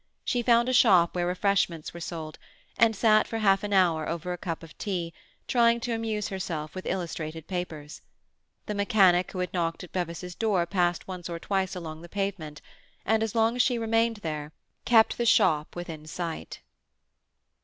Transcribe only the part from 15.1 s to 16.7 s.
the shop within sight.